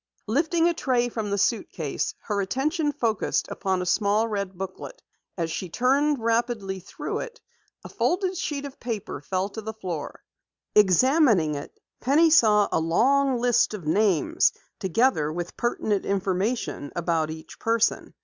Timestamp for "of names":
13.75-14.53